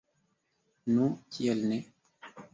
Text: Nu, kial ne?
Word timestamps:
Nu, 0.95 1.11
kial 1.37 1.63
ne? 1.69 1.79